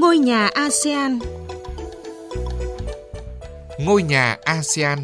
[0.00, 1.18] Ngôi nhà ASEAN
[3.78, 4.98] Ngôi nhà ASEAN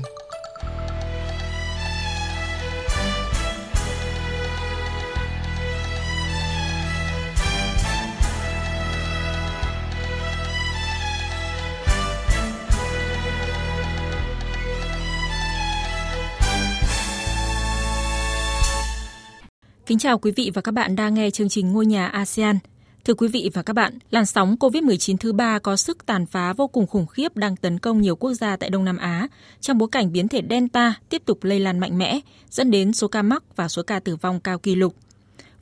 [19.87, 22.59] Kính chào quý vị và các bạn đang nghe chương trình Ngôi nhà ASEAN.
[23.05, 26.53] Thưa quý vị và các bạn, làn sóng COVID-19 thứ ba có sức tàn phá
[26.53, 29.29] vô cùng khủng khiếp đang tấn công nhiều quốc gia tại Đông Nam Á
[29.61, 33.09] trong bối cảnh biến thể Delta tiếp tục lây lan mạnh mẽ, dẫn đến số
[33.09, 34.95] ca mắc và số ca tử vong cao kỷ lục.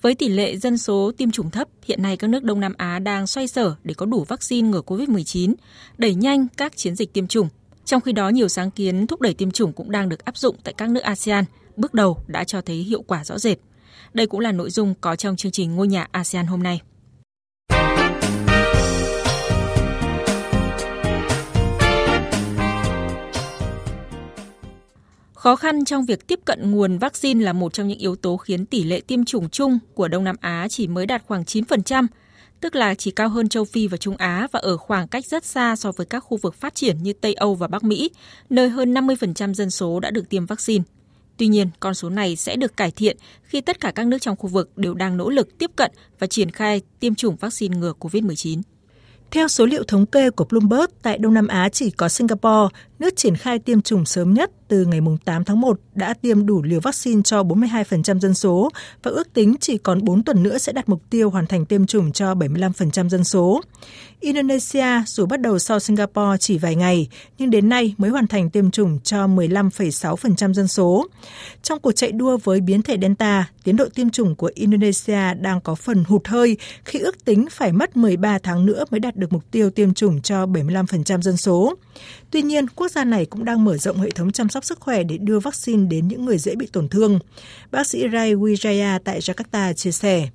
[0.02, 2.98] Với tỷ lệ dân số tiêm chủng thấp, hiện nay các nước Đông Nam Á
[2.98, 5.54] đang xoay sở để có đủ vaccine ngừa COVID-19,
[5.98, 7.48] đẩy nhanh các chiến dịch tiêm chủng.
[7.84, 10.56] Trong khi đó, nhiều sáng kiến thúc đẩy tiêm chủng cũng đang được áp dụng
[10.64, 11.44] tại các nước ASEAN,
[11.76, 13.58] bước đầu đã cho thấy hiệu quả rõ rệt.
[14.14, 16.80] Đây cũng là nội dung có trong chương trình Ngôi nhà ASEAN hôm nay.
[25.42, 28.66] Khó khăn trong việc tiếp cận nguồn vaccine là một trong những yếu tố khiến
[28.66, 32.06] tỷ lệ tiêm chủng chung của Đông Nam Á chỉ mới đạt khoảng 9%,
[32.60, 35.44] tức là chỉ cao hơn châu Phi và Trung Á và ở khoảng cách rất
[35.44, 38.10] xa so với các khu vực phát triển như Tây Âu và Bắc Mỹ,
[38.50, 40.84] nơi hơn 50% dân số đã được tiêm vaccine.
[41.36, 44.36] Tuy nhiên, con số này sẽ được cải thiện khi tất cả các nước trong
[44.36, 47.92] khu vực đều đang nỗ lực tiếp cận và triển khai tiêm chủng vaccine ngừa
[48.00, 48.62] COVID-19.
[49.30, 53.16] Theo số liệu thống kê của Bloomberg, tại Đông Nam Á chỉ có Singapore, nước
[53.16, 56.80] triển khai tiêm chủng sớm nhất từ ngày 8 tháng 1 đã tiêm đủ liều
[56.80, 58.70] vaccine cho 42% dân số
[59.02, 61.86] và ước tính chỉ còn 4 tuần nữa sẽ đạt mục tiêu hoàn thành tiêm
[61.86, 63.60] chủng cho 75% dân số.
[64.20, 68.50] Indonesia dù bắt đầu sau Singapore chỉ vài ngày, nhưng đến nay mới hoàn thành
[68.50, 71.06] tiêm chủng cho 15,6% dân số.
[71.62, 75.60] Trong cuộc chạy đua với biến thể Delta, tiến độ tiêm chủng của Indonesia đang
[75.60, 79.32] có phần hụt hơi khi ước tính phải mất 13 tháng nữa mới đạt được
[79.32, 81.74] mục tiêu tiêm chủng cho 75% dân số.
[82.30, 85.02] Tuy nhiên, quốc gia này cũng đang mở rộng hệ thống chăm sóc sức khỏe
[85.02, 87.18] để đưa vaccine đến những người dễ bị tổn thương.
[87.70, 90.28] Bác sĩ Ray Wijaya tại Jakarta chia sẻ.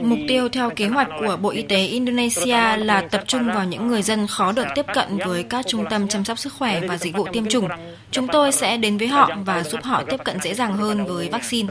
[0.00, 3.88] Mục tiêu theo kế hoạch của Bộ Y tế Indonesia là tập trung vào những
[3.88, 6.96] người dân khó được tiếp cận với các trung tâm chăm sóc sức khỏe và
[6.96, 7.68] dịch vụ tiêm chủng.
[8.10, 11.28] Chúng tôi sẽ đến với họ và giúp họ tiếp cận dễ dàng hơn với
[11.28, 11.68] vaccine.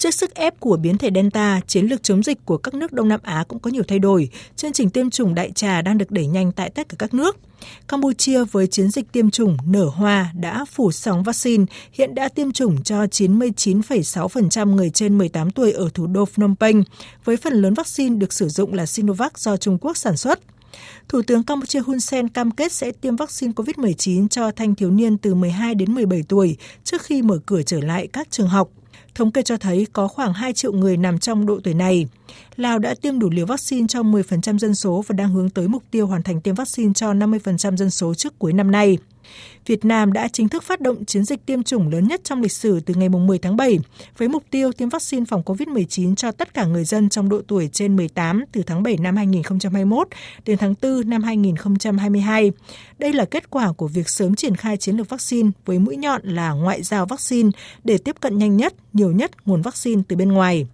[0.00, 3.08] Trước sức ép của biến thể Delta, chiến lược chống dịch của các nước Đông
[3.08, 4.28] Nam Á cũng có nhiều thay đổi.
[4.56, 7.36] Chương trình tiêm chủng đại trà đang được đẩy nhanh tại tất cả các nước.
[7.88, 12.52] Campuchia với chiến dịch tiêm chủng nở hoa đã phủ sóng vaccine, hiện đã tiêm
[12.52, 16.82] chủng cho 99,6% người trên 18 tuổi ở thủ đô Phnom Penh,
[17.24, 20.40] với phần lớn vaccine được sử dụng là Sinovac do Trung Quốc sản xuất.
[21.08, 25.18] Thủ tướng Campuchia Hun Sen cam kết sẽ tiêm vaccine COVID-19 cho thanh thiếu niên
[25.18, 28.68] từ 12 đến 17 tuổi trước khi mở cửa trở lại các trường học.
[29.14, 32.06] Thống kê cho thấy có khoảng 2 triệu người nằm trong độ tuổi này.
[32.56, 35.82] Lào đã tiêm đủ liều vaccine cho 10% dân số và đang hướng tới mục
[35.90, 38.98] tiêu hoàn thành tiêm vaccine cho 50% dân số trước cuối năm nay.
[39.66, 42.52] Việt Nam đã chính thức phát động chiến dịch tiêm chủng lớn nhất trong lịch
[42.52, 43.78] sử từ ngày 10 tháng 7,
[44.18, 47.68] với mục tiêu tiêm vaccine phòng COVID-19 cho tất cả người dân trong độ tuổi
[47.72, 50.08] trên 18 từ tháng 7 năm 2021
[50.46, 52.52] đến tháng 4 năm 2022.
[52.98, 56.20] Đây là kết quả của việc sớm triển khai chiến lược vaccine với mũi nhọn
[56.24, 57.50] là ngoại giao vaccine
[57.84, 60.66] để tiếp cận nhanh nhất, nhiều nhất nguồn vaccine từ bên ngoài.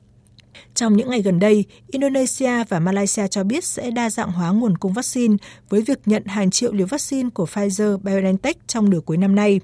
[0.77, 4.79] Trong những ngày gần đây, Indonesia và Malaysia cho biết sẽ đa dạng hóa nguồn
[4.79, 5.37] cung vaccine
[5.69, 9.61] với việc nhận hàng triệu liều vaccine của Pfizer-BioNTech trong nửa cuối năm nay.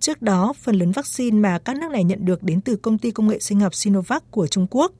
[0.00, 3.10] Trước đó, phần lớn vaccine mà các nước này nhận được đến từ công ty
[3.10, 4.92] công nghệ sinh học Sinovac của Trung Quốc.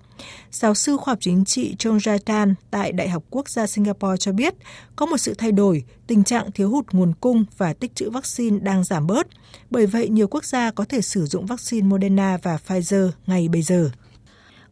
[0.50, 4.32] Giáo sư khoa học chính trị Chong Jai-tan tại Đại học Quốc gia Singapore cho
[4.32, 4.54] biết
[4.97, 8.59] có một sự thay đổi, tình trạng thiếu hụt nguồn cung và tích trữ vaccine
[8.59, 9.26] đang giảm bớt.
[9.70, 13.62] Bởi vậy, nhiều quốc gia có thể sử dụng vaccine Moderna và Pfizer ngay bây
[13.62, 13.91] giờ.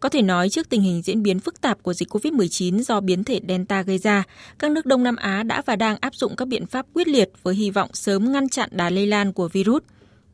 [0.00, 3.24] Có thể nói trước tình hình diễn biến phức tạp của dịch COVID-19 do biến
[3.24, 4.24] thể Delta gây ra,
[4.58, 7.30] các nước Đông Nam Á đã và đang áp dụng các biện pháp quyết liệt
[7.42, 9.82] với hy vọng sớm ngăn chặn đà lây lan của virus.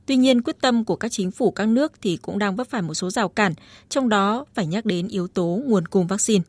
[0.07, 2.83] Tuy nhiên, quyết tâm của các chính phủ các nước thì cũng đang vấp phải
[2.83, 3.55] một số rào cản,
[3.89, 6.45] trong đó phải nhắc đến yếu tố nguồn cung vaccine.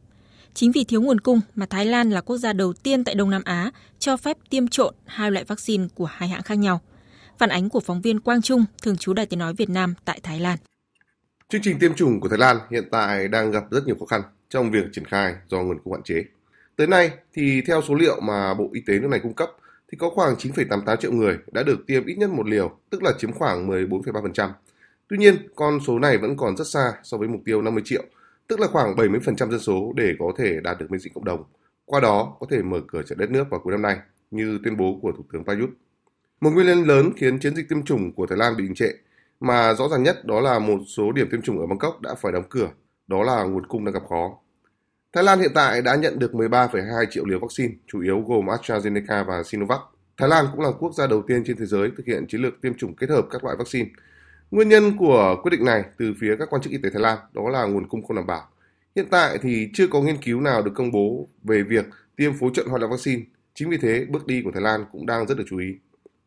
[0.53, 3.29] Chính vì thiếu nguồn cung mà Thái Lan là quốc gia đầu tiên tại Đông
[3.29, 6.81] Nam Á cho phép tiêm trộn hai loại vaccine của hai hãng khác nhau.
[7.37, 10.19] Phản ánh của phóng viên Quang Trung, thường trú Đài Tiếng Nói Việt Nam tại
[10.23, 10.57] Thái Lan.
[11.49, 14.21] Chương trình tiêm chủng của Thái Lan hiện tại đang gặp rất nhiều khó khăn
[14.49, 16.23] trong việc triển khai do nguồn cung hạn chế.
[16.75, 19.49] Tới nay thì theo số liệu mà Bộ Y tế nước này cung cấp
[19.91, 23.11] thì có khoảng 9,88 triệu người đã được tiêm ít nhất một liều, tức là
[23.17, 24.49] chiếm khoảng 14,3%.
[25.07, 28.03] Tuy nhiên, con số này vẫn còn rất xa so với mục tiêu 50 triệu,
[28.47, 31.43] tức là khoảng 70% dân số để có thể đạt được miễn dịch cộng đồng.
[31.85, 33.97] Qua đó có thể mở cửa trở đất nước vào cuối năm nay,
[34.31, 35.69] như tuyên bố của Thủ tướng Prayut.
[36.41, 38.89] Một nguyên nhân lớn khiến chiến dịch tiêm chủng của Thái Lan bị đình trệ
[39.39, 42.31] mà rõ ràng nhất đó là một số điểm tiêm chủng ở Bangkok đã phải
[42.31, 42.69] đóng cửa,
[43.07, 44.37] đó là nguồn cung đang gặp khó.
[45.13, 49.25] Thái Lan hiện tại đã nhận được 13,2 triệu liều vaccine, chủ yếu gồm AstraZeneca
[49.25, 49.79] và Sinovac.
[50.17, 52.61] Thái Lan cũng là quốc gia đầu tiên trên thế giới thực hiện chiến lược
[52.61, 53.89] tiêm chủng kết hợp các loại vaccine.
[54.51, 57.17] Nguyên nhân của quyết định này từ phía các quan chức y tế Thái Lan
[57.33, 58.47] đó là nguồn cung không đảm bảo.
[58.95, 61.85] Hiện tại thì chưa có nghiên cứu nào được công bố về việc
[62.15, 63.21] tiêm phối trộn hoặc là vaccine.
[63.53, 65.75] Chính vì thế, bước đi của Thái Lan cũng đang rất được chú ý.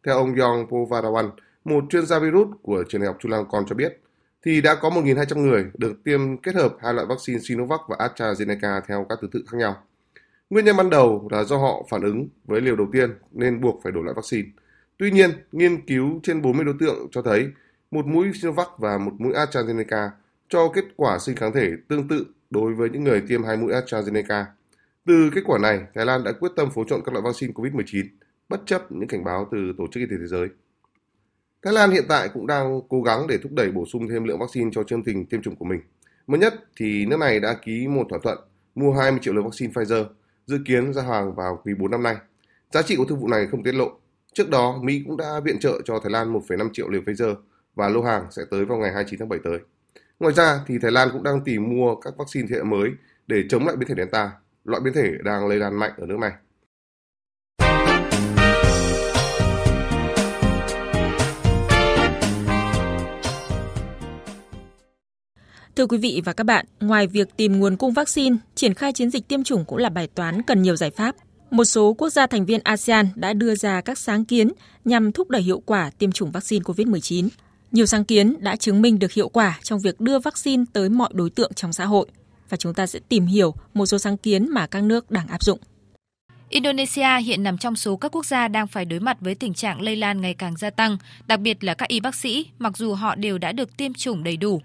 [0.06, 1.30] Theo ông Yong Povarawan,
[1.68, 4.00] một chuyên gia virus của trường đại học Chulalongkorn cho biết,
[4.44, 8.80] thì đã có 1.200 người được tiêm kết hợp hai loại vaccine Sinovac và AstraZeneca
[8.88, 9.76] theo các thứ tự khác nhau.
[10.50, 13.80] Nguyên nhân ban đầu là do họ phản ứng với liều đầu tiên nên buộc
[13.82, 14.48] phải đổi lại vaccine.
[14.98, 17.48] Tuy nhiên, nghiên cứu trên 40 đối tượng cho thấy
[17.90, 20.08] một mũi Sinovac và một mũi AstraZeneca
[20.48, 23.72] cho kết quả sinh kháng thể tương tự đối với những người tiêm hai mũi
[23.72, 24.44] AstraZeneca.
[25.06, 28.04] Từ kết quả này, Thái Lan đã quyết tâm phối trộn các loại vaccine COVID-19,
[28.48, 30.48] bất chấp những cảnh báo từ Tổ chức Y tế Thế giới.
[31.62, 34.38] Thái Lan hiện tại cũng đang cố gắng để thúc đẩy bổ sung thêm lượng
[34.38, 35.80] vaccine cho chương trình tiêm chủng của mình.
[36.26, 38.38] Mới nhất thì nước này đã ký một thỏa thuận
[38.74, 40.04] mua 20 triệu liều vaccine Pfizer,
[40.46, 42.16] dự kiến ra hàng vào quý 4 năm nay.
[42.70, 43.90] Giá trị của thương vụ này không tiết lộ.
[44.32, 47.34] Trước đó, Mỹ cũng đã viện trợ cho Thái Lan 1,5 triệu liều Pfizer
[47.74, 49.58] và lô hàng sẽ tới vào ngày 29 tháng 7 tới.
[50.20, 52.90] Ngoài ra thì Thái Lan cũng đang tìm mua các vaccine thế hệ mới
[53.26, 54.30] để chống lại biến thể Delta,
[54.64, 56.32] loại biến thể đang lây lan mạnh ở nước này.
[65.78, 69.10] Thưa quý vị và các bạn, ngoài việc tìm nguồn cung vaccine, triển khai chiến
[69.10, 71.14] dịch tiêm chủng cũng là bài toán cần nhiều giải pháp.
[71.50, 74.52] Một số quốc gia thành viên ASEAN đã đưa ra các sáng kiến
[74.84, 77.28] nhằm thúc đẩy hiệu quả tiêm chủng vaccine COVID-19.
[77.72, 81.10] Nhiều sáng kiến đã chứng minh được hiệu quả trong việc đưa vaccine tới mọi
[81.12, 82.06] đối tượng trong xã hội.
[82.48, 85.42] Và chúng ta sẽ tìm hiểu một số sáng kiến mà các nước đang áp
[85.42, 85.58] dụng.
[86.48, 89.80] Indonesia hiện nằm trong số các quốc gia đang phải đối mặt với tình trạng
[89.80, 92.94] lây lan ngày càng gia tăng, đặc biệt là các y bác sĩ, mặc dù
[92.94, 94.62] họ đều đã được tiêm chủng đầy đủ.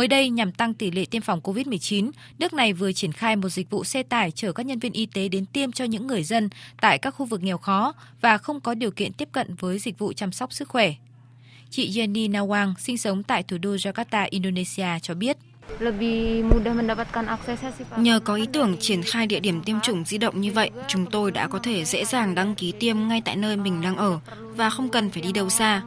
[0.00, 3.48] Mới đây, nhằm tăng tỷ lệ tiêm phòng COVID-19, nước này vừa triển khai một
[3.48, 6.22] dịch vụ xe tải chở các nhân viên y tế đến tiêm cho những người
[6.22, 6.48] dân
[6.80, 9.98] tại các khu vực nghèo khó và không có điều kiện tiếp cận với dịch
[9.98, 10.94] vụ chăm sóc sức khỏe.
[11.70, 15.36] Chị Jenny Nawang sinh sống tại thủ đô Jakarta, Indonesia cho biết.
[17.96, 21.06] Nhờ có ý tưởng triển khai địa điểm tiêm chủng di động như vậy, chúng
[21.06, 24.20] tôi đã có thể dễ dàng đăng ký tiêm ngay tại nơi mình đang ở
[24.56, 25.82] và không cần phải đi đâu xa.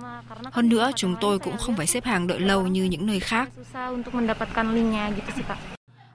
[0.51, 3.50] Hơn nữa, chúng tôi cũng không phải xếp hàng đợi lâu như những nơi khác.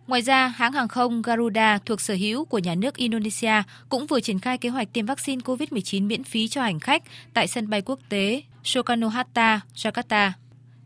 [0.07, 4.21] Ngoài ra, hãng hàng không Garuda thuộc sở hữu của nhà nước Indonesia cũng vừa
[4.21, 7.03] triển khai kế hoạch tiêm vaccine COVID-19 miễn phí cho hành khách
[7.35, 10.31] tại sân bay quốc tế Soekarno-Hatta, Jakarta.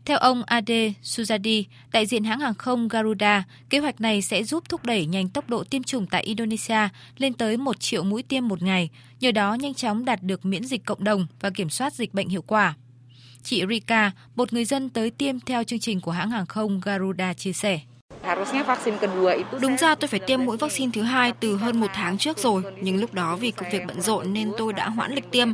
[0.05, 4.63] Theo ông Ade Suzadi, đại diện hãng hàng không Garuda, kế hoạch này sẽ giúp
[4.69, 8.47] thúc đẩy nhanh tốc độ tiêm chủng tại Indonesia lên tới 1 triệu mũi tiêm
[8.47, 11.93] một ngày, nhờ đó nhanh chóng đạt được miễn dịch cộng đồng và kiểm soát
[11.93, 12.75] dịch bệnh hiệu quả.
[13.43, 17.33] Chị Rika, một người dân tới tiêm theo chương trình của hãng hàng không Garuda
[17.33, 17.79] chia sẻ.
[19.61, 22.63] Đúng ra tôi phải tiêm mũi vaccine thứ hai từ hơn một tháng trước rồi,
[22.81, 25.53] nhưng lúc đó vì công việc bận rộn nên tôi đã hoãn lịch tiêm.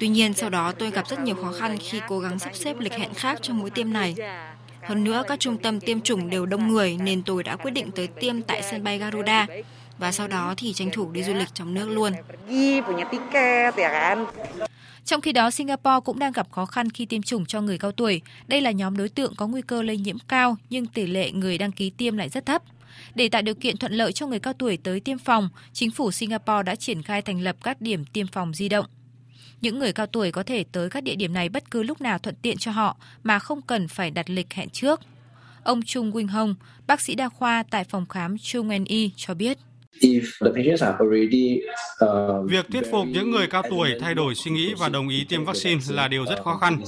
[0.00, 2.76] Tuy nhiên sau đó tôi gặp rất nhiều khó khăn khi cố gắng sắp xếp
[2.78, 4.14] lịch hẹn khác cho mũi tiêm này.
[4.82, 7.90] Hơn nữa các trung tâm tiêm chủng đều đông người nên tôi đã quyết định
[7.90, 9.46] tới tiêm tại sân bay Garuda
[9.98, 12.12] và sau đó thì tranh thủ đi du lịch trong nước luôn.
[15.04, 17.92] Trong khi đó, Singapore cũng đang gặp khó khăn khi tiêm chủng cho người cao
[17.92, 18.22] tuổi.
[18.46, 21.58] Đây là nhóm đối tượng có nguy cơ lây nhiễm cao nhưng tỷ lệ người
[21.58, 22.62] đăng ký tiêm lại rất thấp.
[23.14, 26.10] Để tạo điều kiện thuận lợi cho người cao tuổi tới tiêm phòng, chính phủ
[26.10, 28.86] Singapore đã triển khai thành lập các điểm tiêm phòng di động.
[29.60, 32.18] Những người cao tuổi có thể tới các địa điểm này bất cứ lúc nào
[32.18, 35.00] thuận tiện cho họ mà không cần phải đặt lịch hẹn trước.
[35.62, 36.54] Ông Chung Wing Hong,
[36.86, 39.58] bác sĩ đa khoa tại phòng khám Chung Y cho biết.
[42.04, 45.24] Uh, Việc thuyết phục những người cao tuổi thay đổi suy nghĩ và đồng ý
[45.28, 46.78] tiêm vaccine là điều rất khó khăn,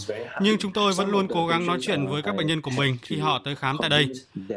[0.42, 2.96] nhưng chúng tôi vẫn luôn cố gắng nói chuyện với các bệnh nhân của mình
[3.02, 4.06] khi họ tới khám tại đây.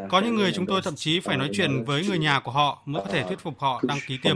[0.10, 2.82] Có những người chúng tôi thậm chí phải nói chuyện với người nhà của họ
[2.86, 4.36] mới có thể thuyết phục họ đăng ký tiêm.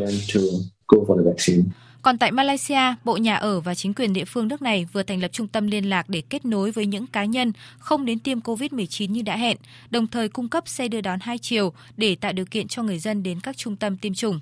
[2.03, 5.21] Còn tại Malaysia, Bộ Nhà ở và chính quyền địa phương nước này vừa thành
[5.21, 8.39] lập trung tâm liên lạc để kết nối với những cá nhân không đến tiêm
[8.39, 9.57] COVID-19 như đã hẹn,
[9.89, 12.99] đồng thời cung cấp xe đưa đón hai chiều để tạo điều kiện cho người
[12.99, 14.39] dân đến các trung tâm tiêm chủng.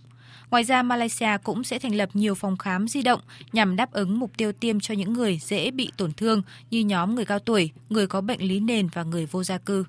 [0.52, 3.20] Ngoài ra, Malaysia cũng sẽ thành lập nhiều phòng khám di động
[3.54, 6.42] nhằm đáp ứng mục tiêu tiêm cho những người dễ bị tổn thương
[6.72, 9.84] như nhóm người cao tuổi, người có bệnh lý nền và người vô gia cư.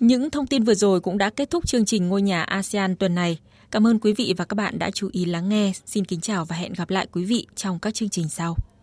[0.00, 3.14] Những thông tin vừa rồi cũng đã kết thúc chương trình Ngôi nhà ASEAN tuần
[3.14, 3.38] này.
[3.70, 5.72] Cảm ơn quý vị và các bạn đã chú ý lắng nghe.
[5.86, 8.56] Xin kính chào và hẹn gặp lại quý vị trong các chương trình sau.